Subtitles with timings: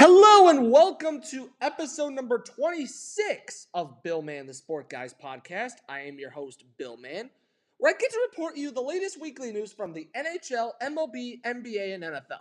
[0.00, 5.72] Hello and welcome to episode number 26 of Bill Man, the Sport Guys podcast.
[5.88, 7.30] I am your host, Bill Man,
[7.78, 11.96] where I get to report you the latest weekly news from the NHL, MLB, NBA,
[11.96, 12.38] and NFL.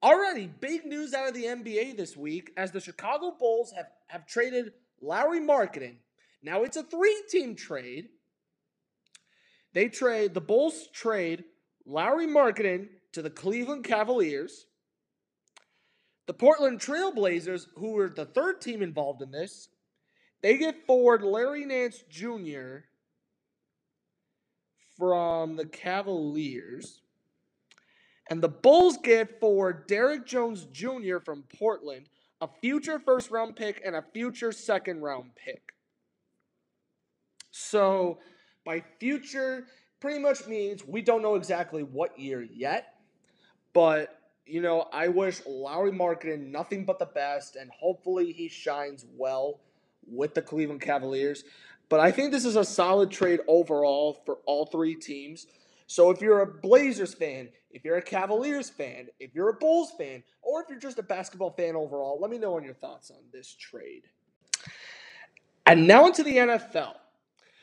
[0.00, 4.24] Already, big news out of the NBA this week as the Chicago Bulls have, have
[4.24, 5.96] traded Lauri Markkanen.
[6.40, 8.10] Now, it's a three team trade.
[9.72, 11.42] They trade, the Bulls trade
[11.84, 14.66] Lauri Markkanen to the Cleveland Cavaliers.
[16.26, 19.68] The Portland Trailblazers, who were the third team involved in this,
[20.42, 22.78] they get forward Larry Nance Jr.
[24.96, 27.02] from the Cavaliers.
[28.30, 31.18] And the Bulls get forward Derrick Jones Jr.
[31.18, 32.08] from Portland,
[32.40, 35.74] a future first round pick and a future second round pick.
[37.50, 38.18] So,
[38.64, 39.66] by future,
[40.00, 42.94] pretty much means we don't know exactly what year yet,
[43.74, 49.04] but you know, I wish Lauri Markkanen nothing but the best, and hopefully he shines
[49.16, 49.60] well
[50.06, 51.44] with the Cleveland Cavaliers.
[51.88, 55.46] But I think this is a solid trade overall for all three teams.
[55.86, 59.92] So if you're a Blazers fan, if you're a Cavaliers fan, if you're a Bulls
[59.98, 63.10] fan, or if you're just a basketball fan overall, let me know on your thoughts
[63.10, 64.04] on this trade.
[65.66, 66.94] And now into the NFL.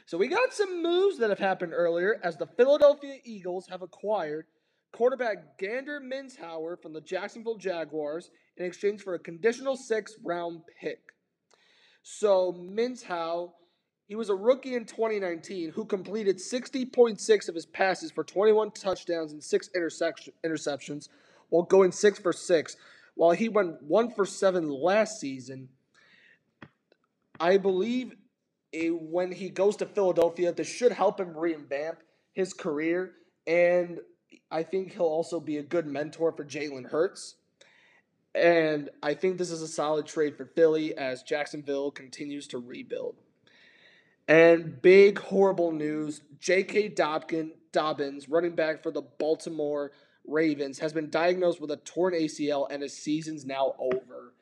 [0.06, 4.46] So we got some moves that have happened earlier as the Philadelphia Eagles have acquired
[4.92, 11.00] quarterback Gardner Minshew from the Jacksonville Jaguars in exchange for a conditional six round pick.
[12.04, 13.52] So Minshew,
[14.08, 19.32] he was a rookie in 2019 who completed 60.6 of his passes for 21 touchdowns
[19.32, 21.08] and six interceptions
[21.50, 22.76] while going six for six.
[23.16, 25.70] While he went one for seven last season,
[27.40, 28.14] I believe
[28.74, 32.00] when he goes to Philadelphia, this should help him revamp
[32.34, 33.12] his career.
[33.46, 34.00] And
[34.52, 37.36] I think he'll also be a good mentor for Jalen Hurts.
[38.36, 43.16] And I think this is a solid trade for Philly as Jacksonville continues to rebuild.
[44.28, 46.92] And big horrible news J.K.
[46.92, 49.92] Dobkin, Dobbins, running back for the Baltimore
[50.26, 54.34] Ravens, has been diagnosed with a torn ACL and his season's now over.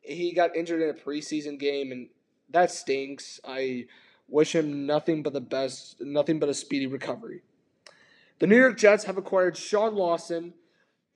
[0.00, 2.08] He got injured in a preseason game, and
[2.50, 3.40] that stinks.
[3.46, 3.86] I
[4.28, 7.42] wish him nothing but the best, nothing but a speedy recovery.
[8.40, 10.54] The New York Jets have acquired Shaq Lawson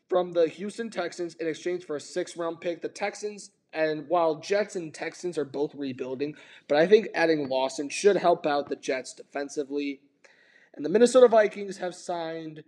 [0.09, 2.81] from the Houston Texans in exchange for a six round pick.
[2.81, 6.37] The Texans, and while Jets and Texans are both rebuilding,
[6.69, 10.01] but I think adding Lawson should help out the Jets defensively.
[10.75, 12.63] And the Minnesota Vikings have signed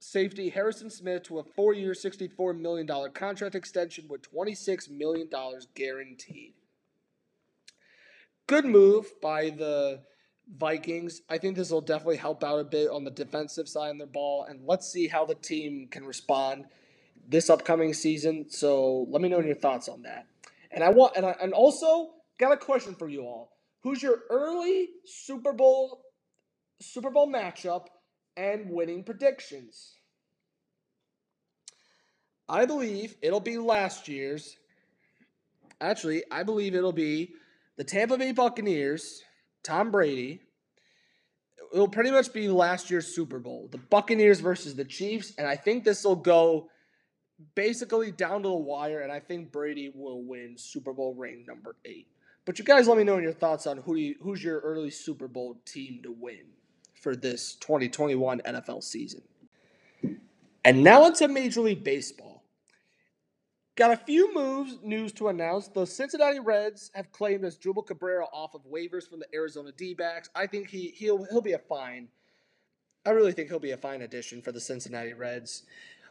[0.00, 5.28] safety Harrison Smith to a four year, $64 million contract extension with $26 million
[5.74, 6.54] guaranteed.
[8.48, 10.00] Good move by the
[10.56, 11.20] Vikings.
[11.28, 14.06] I think this will definitely help out a bit on the defensive side of their
[14.06, 16.64] ball, and let's see how the team can respond
[17.28, 18.46] this upcoming season.
[18.48, 20.26] So let me know your thoughts on that.
[20.70, 23.52] And I want and I, and also got a question for you all.
[23.82, 26.02] Who's your early Super Bowl
[26.80, 27.86] Super Bowl matchup
[28.36, 29.96] and winning predictions?
[32.48, 34.56] I believe it'll be last year's.
[35.80, 37.34] Actually, I believe it'll be
[37.76, 39.22] the Tampa Bay Buccaneers
[39.68, 40.40] Tom Brady.
[41.74, 45.56] It'll pretty much be last year's Super Bowl, the Buccaneers versus the Chiefs, and I
[45.56, 46.70] think this will go
[47.54, 51.76] basically down to the wire, and I think Brady will win Super Bowl ring number
[51.84, 52.08] eight.
[52.46, 54.88] But you guys, let me know in your thoughts on who you, who's your early
[54.88, 56.46] Super Bowl team to win
[56.94, 59.20] for this 2021 NFL season.
[60.64, 62.27] And now into Major League Baseball.
[63.78, 65.68] Got a few moves news to announce.
[65.68, 70.28] The Cincinnati Reds have claimed Asdrubal Cabrera off of waivers from the Arizona D-backs.
[70.34, 72.08] I think he he'll he'll be a fine.
[73.06, 75.62] I really think he'll be a fine addition for the Cincinnati Reds.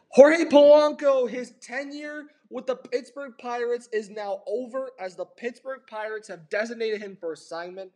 [0.08, 6.28] Jorge Polanco, his tenure with the Pittsburgh Pirates is now over as the Pittsburgh Pirates
[6.28, 7.92] have designated him for assignment.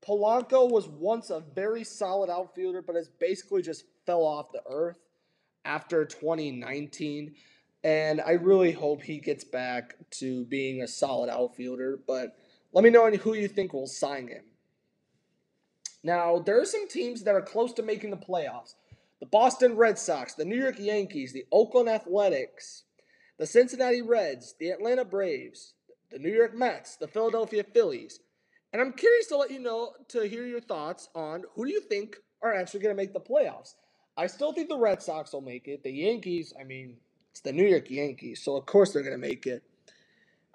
[0.00, 5.00] Polanco was once a very solid outfielder, but has basically just fell off the earth
[5.64, 7.34] after 2019.
[7.82, 11.98] And I really hope he gets back to being a solid outfielder.
[12.06, 12.36] But
[12.72, 14.44] let me know who you think will sign him.
[16.02, 18.74] Now, there are some teams that are close to making the playoffs
[19.20, 22.84] the Boston Red Sox, the New York Yankees, the Oakland Athletics,
[23.38, 25.74] the Cincinnati Reds, the Atlanta Braves,
[26.10, 28.20] the New York Mets, the Philadelphia Phillies.
[28.72, 31.82] And I'm curious to let you know to hear your thoughts on who do you
[31.82, 33.74] think are actually going to make the playoffs.
[34.16, 35.82] I still think the Red Sox will make it.
[35.82, 36.96] The Yankees, I mean,
[37.30, 39.62] it's the New York Yankees, so of course they're going to make it.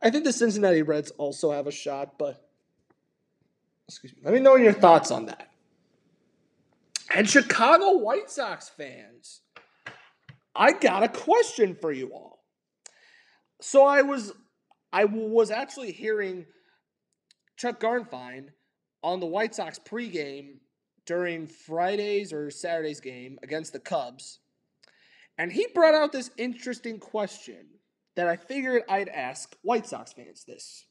[0.02, 2.48] I think the Cincinnati Reds also have a shot, but
[3.88, 4.22] excuse me.
[4.24, 5.50] Let me know your thoughts on that.
[7.14, 9.42] And Chicago White Sox fans,
[10.56, 12.44] I got a question for you all.
[13.62, 14.34] So I was
[14.92, 16.46] I was actually hearing
[17.58, 18.50] Chuck Garfien
[19.02, 20.58] on the White Sox pregame
[21.06, 24.40] during Friday's or Saturday's game against the Cubs.
[25.38, 27.68] And he brought out this interesting question
[28.16, 30.86] that I figured I'd ask White Sox fans this.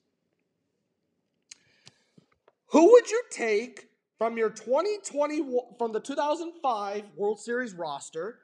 [2.69, 3.89] Who would you take
[4.19, 5.43] from your 2020
[5.79, 8.41] from the 2005 World Series roster?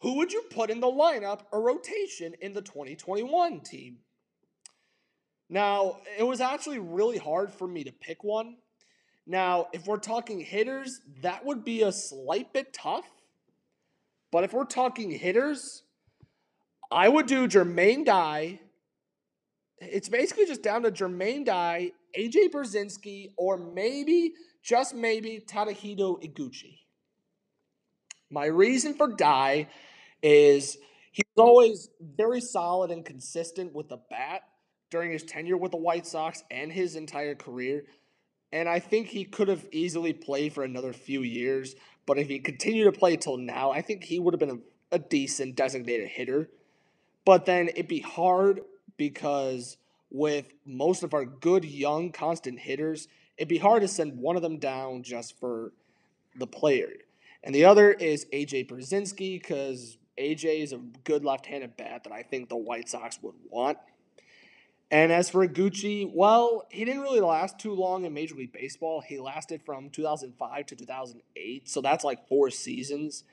[0.00, 3.98] Who would you put in the lineup or rotation in the 2021 team?
[5.48, 8.56] Now, it was actually really hard for me to pick one.
[9.26, 13.06] Now, if we're talking hitters, that would be a slight bit tough.
[14.32, 15.82] But if we're talking hitters,
[16.90, 18.60] I would do Jermaine Dye.
[19.78, 24.32] It's basically just down to Jermaine Dye, AJ Pierzynski, or maybe,
[24.62, 26.78] just maybe, Tadahito Iguchi.
[28.30, 29.68] My reason for Dye
[30.22, 30.78] is
[31.12, 34.42] he's always very solid and consistent with the bat
[34.90, 37.84] during his tenure with the White Sox and his entire career.
[38.52, 41.74] And I think he could have easily played for another few years.
[42.06, 44.96] But if he continued to play till now, I think he would have been a,
[44.96, 46.48] a decent designated hitter.
[47.24, 48.60] But then it'd be hard
[48.96, 49.76] because
[50.10, 54.42] with most of our good young constant hitters, it'd be hard to send one of
[54.42, 55.72] them down just for
[56.36, 56.90] the player.
[57.42, 62.22] And the other is AJ Pierzynski because AJ is a good left-handed bat that I
[62.22, 63.78] think the White Sox would want.
[64.90, 69.00] And as for Iguchi, well, he didn't really last too long in Major League Baseball.
[69.00, 73.24] He lasted from 2005 to 2008, so that's like four seasons.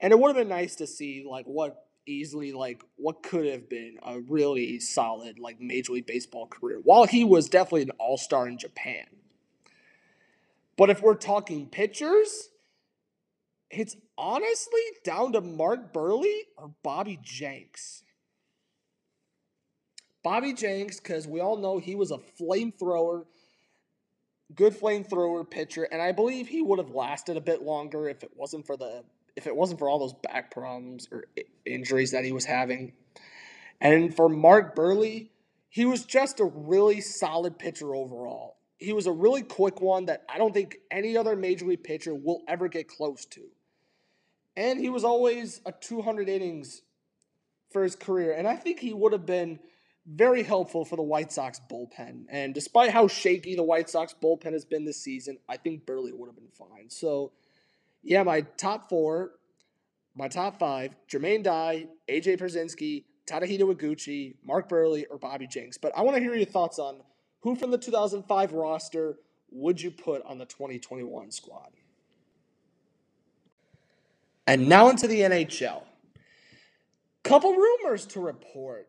[0.00, 3.68] And it would have been nice to see like what easily like what could have
[3.68, 6.80] been a really solid like Major League Baseball career.
[6.82, 9.06] While he was definitely an all-star in Japan.
[10.76, 12.50] But if we're talking pitchers,
[13.70, 18.04] it's honestly down to Mark Buehrle or Bobby Jenks.
[20.28, 23.24] Bobby Jenks, because we all know he was a flamethrower,
[24.54, 28.32] good flamethrower pitcher, and I believe he would have lasted a bit longer if it
[28.36, 29.04] wasn't for the
[29.36, 31.24] if it wasn't for all those back problems or
[31.64, 32.92] injuries that he was having.
[33.80, 35.30] And for Mark Buehrle,
[35.70, 38.58] he was just a really solid pitcher overall.
[38.76, 42.14] He was a really quick one that I don't think any other major league pitcher
[42.14, 43.44] will ever get close to.
[44.58, 46.82] And he was always a 200 innings
[47.70, 48.34] for his career.
[48.34, 49.60] And I think he would have been
[50.10, 52.24] very helpful for the White Sox bullpen.
[52.30, 56.12] And despite how shaky the White Sox bullpen has been this season, I think Buehrle
[56.12, 56.88] would have been fine.
[56.88, 57.32] So,
[58.02, 59.32] yeah, my top four,
[60.14, 65.76] my top five Jermaine Dye, AJ Pierzynski, Tadahito Iguchi, Mark Buehrle, or Bobby Jenks.
[65.76, 67.02] But I want to hear your thoughts on
[67.40, 69.18] who from the 2005 roster
[69.50, 71.70] would you put on the 2021 squad?
[74.46, 75.82] And now into the NHL.
[77.22, 78.88] Couple rumors to report.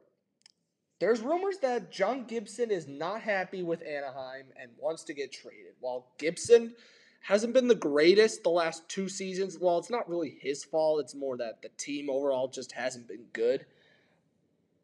[1.00, 5.74] There's rumors that John Gibson is not happy with Anaheim and wants to get traded.
[5.80, 6.76] While Gibson
[7.22, 11.00] hasn't been the greatest the last two seasons, well, it's not really his fault.
[11.00, 13.66] It's more that the team overall just hasn't been good.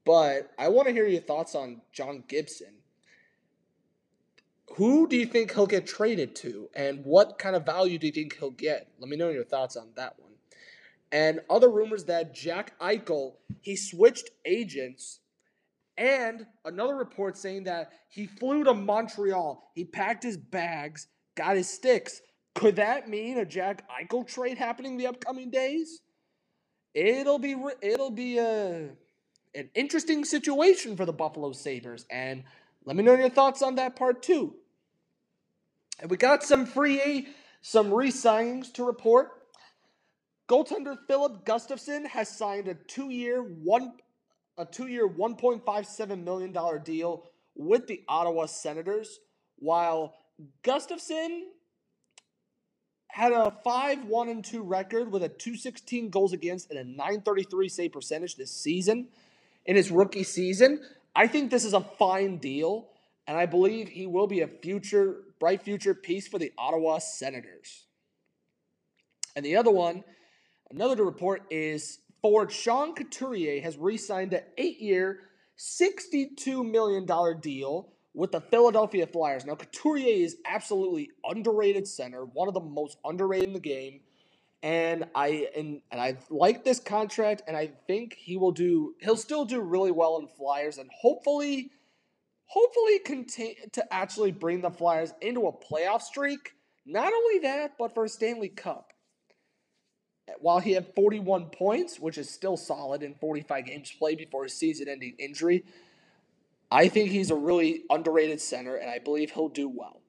[0.06, 2.76] But I want to hear your thoughts on John Gibson.
[4.76, 8.14] Who do you think he'll get traded to, and what kind of value do you
[8.14, 8.88] think he'll get?
[9.00, 10.32] Let me know your thoughts on that one.
[11.12, 15.20] And other rumors that Jack Eichel he switched agents
[15.98, 19.72] and another report saying that he flew to Montreal.
[19.74, 22.22] He packed his bags, got his sticks.
[22.54, 26.02] Could that mean a Jack Eichel trade happening the upcoming days?
[26.94, 28.92] It'll be it'll be a
[29.54, 32.44] an interesting situation for the Buffalo Sabres and
[32.86, 34.56] let me know your thoughts on that part too.
[36.00, 37.28] And we got some free
[37.62, 39.32] some re-signings to report.
[40.48, 43.94] Goaltender Filip Gustavsson has signed a two-year, one
[44.58, 49.20] a two year, $1.57 million deal with the Ottawa Senators,
[49.58, 50.16] while
[50.64, 51.42] Gustavsson
[53.08, 57.70] had a 5 1 and 2 record with a 216 goals against and a 933
[57.70, 59.08] save percentage this season
[59.66, 60.82] in his rookie season.
[61.16, 62.90] I think this is a fine deal,
[63.26, 67.86] and I believe he will be a future, bright future piece for the Ottawa Senators.
[69.36, 70.04] And the other one,
[70.70, 75.20] another to report is forward Sean Couturier has re signed an eight year,
[75.60, 77.06] $62 million
[77.40, 79.46] deal with the Philadelphia Flyers.
[79.46, 84.00] Now, Couturier is absolutely underrated center, one of the most underrated in the game.
[84.64, 88.96] And I and, and I like this contract, and I think he will do.
[89.02, 91.70] He'll still do really well in Flyers, and hopefully,
[92.48, 96.54] hopefully continue to actually bring the Flyers into a playoff streak.
[96.88, 98.95] Not only that, but for a Stanley Cup.
[100.40, 104.54] While he had 41 points, which is still solid in 45 games played before his
[104.54, 105.64] season ending injury,
[106.72, 110.02] I think he's a really underrated center, and I believe he'll do well.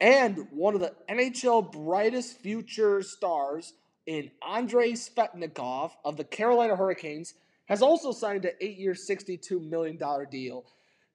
[0.00, 3.72] And one of the NHL brightest future stars
[4.06, 7.34] in Andrei Svechnikov of the Carolina Hurricanes
[7.66, 9.98] has also signed an eight year, $62 million
[10.30, 10.64] deal.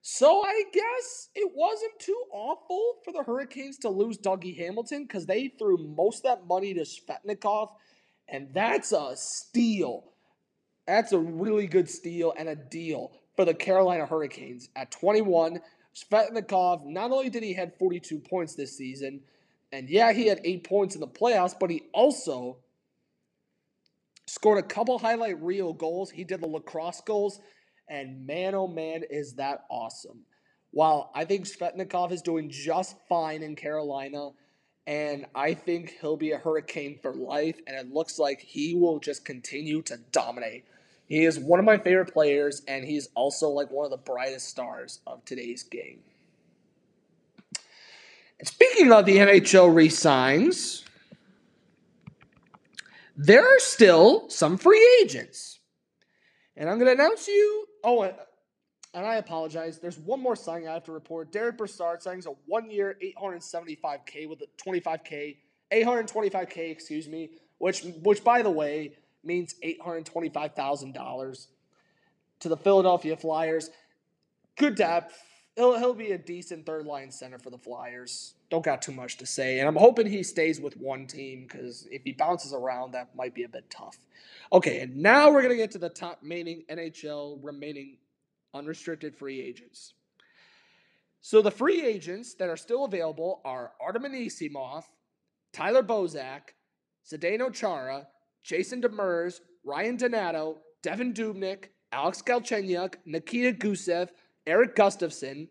[0.00, 5.26] So I guess it wasn't too awful for the Hurricanes to lose Dougie Hamilton because
[5.26, 7.72] they threw most of that money to Svechnikov,
[8.28, 10.04] and that's a steal.
[10.86, 14.68] That's a really good steal and a deal for the Carolina Hurricanes.
[14.74, 15.60] At 21,
[15.94, 19.20] Svechnikov, not only did he had 42 points this season,
[19.72, 22.58] and yeah, he had eight points in the playoffs, but he also
[24.26, 26.10] scored a couple highlight reel goals.
[26.10, 27.40] He did the lacrosse goals,
[27.88, 30.20] and man, oh man, is that awesome.
[30.70, 34.30] While I think Svechnikov is doing just fine in Carolina,
[34.88, 38.98] and I think he'll be a Hurricane for life, and it looks like he will
[38.98, 40.64] just continue to dominate.
[41.06, 44.48] He is one of my favorite players, and he's also like one of the brightest
[44.48, 46.00] stars of today's game.
[48.38, 50.86] And speaking of the NHL resigns,
[53.14, 55.58] there are still some free agents.
[56.56, 57.66] And I'm going to announce you.
[57.84, 58.10] Oh,
[58.94, 59.78] and I apologize.
[59.78, 61.32] There's one more signing I have to report.
[61.32, 65.36] Derick Brassard signs a one year, 875K with a 25K,
[65.72, 68.92] 825K, excuse me, which, which by the way,
[69.22, 71.46] means $825,000
[72.40, 73.70] to the Philadelphia Flyers.
[74.56, 75.22] Good depth.
[75.56, 78.34] He'll, he'll be a decent third line center for the Flyers.
[78.48, 79.58] Don't got too much to say.
[79.58, 83.34] And I'm hoping he stays with one team because if he bounces around, that might
[83.34, 83.98] be a bit tough.
[84.52, 87.96] Okay, and now we're going to get to the top remaining NHL remaining
[88.58, 89.94] unrestricted free agents.
[91.20, 94.84] So the free agents that are still available are Artem Anisimov,
[95.52, 96.54] Tyler Bozak,
[97.10, 98.06] Zdeno Chara,
[98.42, 104.08] Jason Demers, Ryan Donato, Devin Dubnyk, Alex Galchenyuk, Nikita Gusev,
[104.46, 105.48] Erik Gustafsson,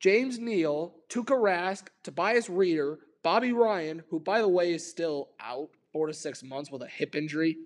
[0.00, 5.70] James Neal, Tuukka Rask, Tobias Rieder, Bobby Ryan, who by the way is still out
[5.92, 7.56] four to six months with a hip injury,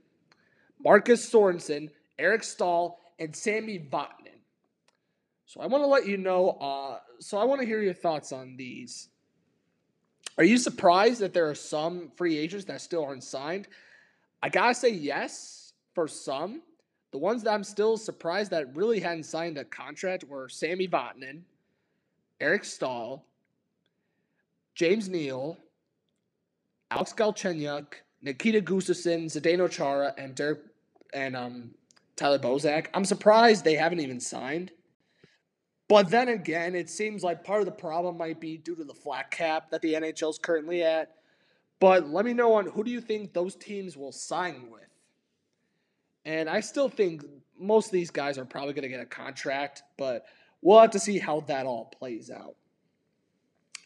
[0.82, 4.40] Marcus Sorensen, Eric Staal, and Sammy Vatanen.
[5.46, 6.50] So I want to let you know.
[6.60, 9.08] Uh, so I want to hear your thoughts on these.
[10.38, 13.68] Are you surprised that there are some free agents that still aren't signed?
[14.42, 16.62] I gotta say yes for some.
[17.12, 21.42] The ones that I'm still surprised that really hadn't signed a contract were Sammy Vatanen,
[22.40, 23.24] Eric Staal,
[24.74, 25.58] James Neal,
[26.90, 30.64] Alex Galchenyuk, Nikita Gustavsson, Zdeno Chara, and Dirk
[31.12, 31.70] and um,
[32.20, 32.88] Tyler Bozak.
[32.92, 34.72] I'm surprised they haven't even signed.
[35.88, 38.92] But then again, it seems like part of the problem might be due to the
[38.92, 41.14] flat cap that the NHL is currently at.
[41.80, 44.82] But let me know on who do you think those teams will sign with.
[46.26, 47.24] And I still think
[47.58, 50.26] most of these guys are probably going to get a contract, but
[50.60, 52.54] we'll have to see how that all plays out.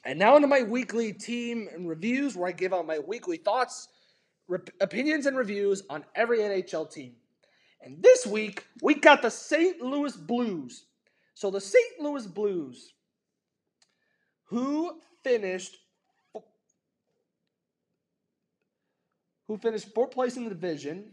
[0.04, 3.88] And now into my weekly team and reviews, where I give out my weekly thoughts,
[4.48, 7.14] rep- opinions, and reviews on every NHL team.
[7.84, 9.80] And this week, we got the St.
[9.82, 10.86] Louis Blues.
[11.34, 12.00] So the St.
[12.00, 12.94] Louis Blues,
[14.46, 15.76] who finished
[19.46, 21.10] who finished fourth place in the division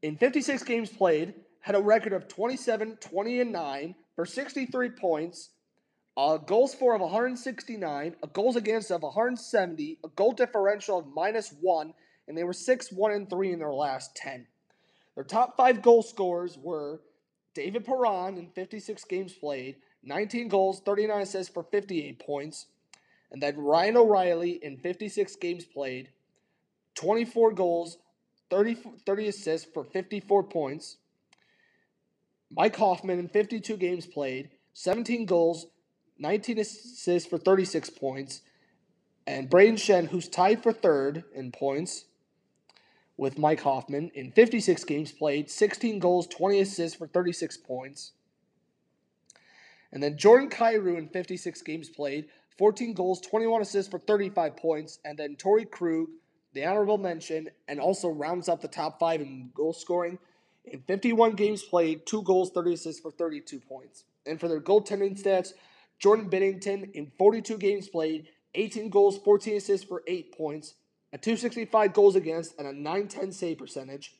[0.00, 5.50] in 56 games played, had a record of 27, 20, and 9 for 63 points,
[6.16, 11.52] a goals for of 169, a goals against of 170, a goal differential of minus
[11.60, 11.92] 1,
[12.28, 14.46] and they were 6, 1, and 3 in their last 10.
[15.16, 17.00] Their top five goal scorers were
[17.54, 22.66] David Perron in 56 games played, 19 goals, 39 assists for 58 points,
[23.32, 26.10] and then Ryan O'Reilly in 56 games played,
[26.96, 27.96] 24 goals,
[28.50, 30.98] 30, 30 assists for 54 points.
[32.50, 35.66] Mike Hoffman in 52 games played, 17 goals,
[36.18, 38.42] 19 assists for 36 points.
[39.26, 42.04] And Brayden Schenn, who's tied for third in points
[43.16, 48.12] with Mike Hoffman in 56 games played, 16 goals, 20 assists for 36 points.
[49.92, 52.26] And then Jordan Kyrou in 56 games played,
[52.58, 54.98] 14 goals, 21 assists for 35 points.
[55.04, 56.08] And then Torey Krug
[56.56, 60.18] the honorable mention, and also rounds up the top five in goal scoring.
[60.64, 64.04] In 51 games played, two goals, 30 assists for 32 points.
[64.24, 65.52] And for their goaltending stats,
[65.98, 70.74] Jordan Binnington in 42 games played, 18 goals, 14 assists for 8 points,
[71.12, 74.14] a 265 goals against, and a 910 save percentage.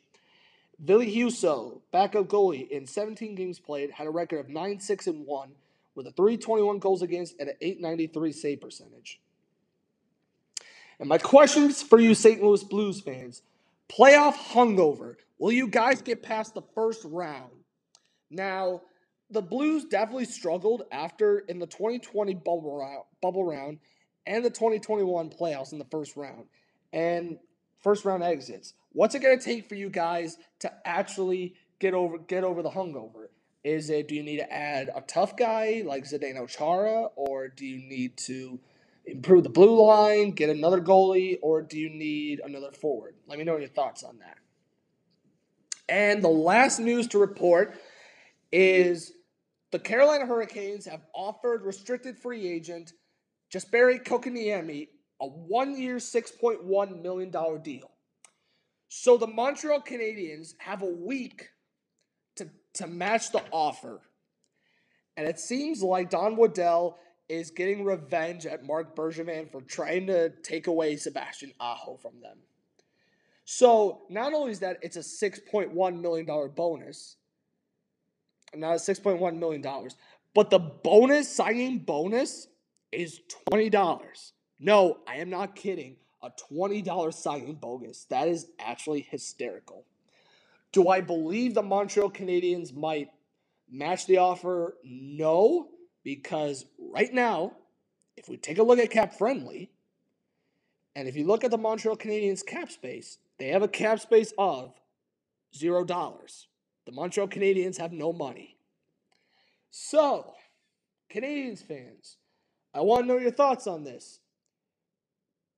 [0.78, 5.26] Ville Husso, backup goalie, in 17 games played, had a record of 9 6 and
[5.26, 5.50] 1
[5.94, 9.20] with a 321 goals against and an 893 save percentage.
[11.00, 12.42] And my questions for you St.
[12.42, 13.42] Louis Blues fans
[13.88, 15.16] Playoff hungover.
[15.38, 17.50] Will you guys get past the first round?
[18.30, 18.82] Now,
[19.30, 23.78] the Blues definitely struggled after in the 2020 bubble round, bubble round
[24.26, 26.44] and the 2021 playoffs in the first round
[26.96, 27.38] and
[27.78, 28.72] first round exits.
[28.92, 32.70] What's it going to take for you guys to actually get over get over the
[32.70, 33.28] hungover?
[33.62, 37.66] Is it do you need to add a tough guy like Zdeno Chara or do
[37.66, 38.58] you need to
[39.04, 43.14] improve the blue line, get another goalie or do you need another forward?
[43.28, 44.38] Let me know your thoughts on that.
[45.88, 47.78] And the last news to report
[48.50, 49.12] is
[49.70, 52.94] the Carolina Hurricanes have offered restricted free agent
[53.52, 54.88] Jesperi Kotkaniemi
[55.20, 57.30] a one-year, $6.1 million
[57.62, 57.90] deal.
[58.88, 61.48] So the Montreal Canadiens have a week
[62.36, 64.00] to, to match the offer.
[65.16, 70.30] And it seems like Don Waddell is getting revenge at Marc Bergevin for trying to
[70.42, 72.38] take away Sebastian Aho from them.
[73.44, 77.16] So not only is that it's a $6.1 million bonus,
[78.54, 79.64] not a $6.1 million,
[80.34, 82.48] but the bonus, signing bonus,
[82.92, 83.20] is
[83.50, 84.32] $20.
[84.58, 85.96] No, I am not kidding.
[86.22, 88.04] A $20 signing bonus.
[88.04, 89.84] That is actually hysterical.
[90.72, 93.10] Do I believe the Montreal Canadiens might
[93.70, 94.76] match the offer?
[94.84, 95.68] No,
[96.02, 97.52] because right now,
[98.16, 99.70] if we take a look at cap friendly,
[100.94, 104.32] and if you look at the Montreal Canadiens cap space, they have a cap space
[104.38, 104.72] of
[105.54, 106.48] zero dollars.
[106.86, 108.56] The Montreal Canadiens have no money.
[109.70, 110.34] So,
[111.12, 112.16] Canadiens fans,
[112.72, 114.20] I want to know your thoughts on this.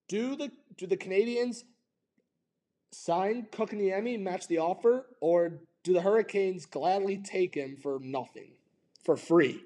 [0.08, 1.64] Do the do the Canadiens
[2.92, 8.52] sign Kotkaniemi, match the offer, or do the Hurricanes gladly take him for nothing,
[9.04, 9.62] for free?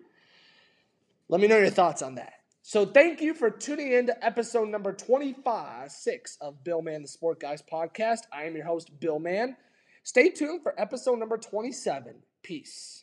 [1.28, 2.34] Let me know your thoughts on that.
[2.62, 7.08] So thank you for tuning in to episode number 25, 6 of Bill Man the
[7.08, 8.20] Sport Guys podcast.
[8.32, 9.56] I am your host, Bill Man.
[10.04, 12.14] Stay tuned for episode number 27.
[12.42, 13.00] Peace.